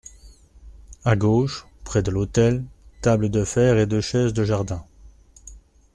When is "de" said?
2.01-2.09, 3.29-3.43, 4.33-4.43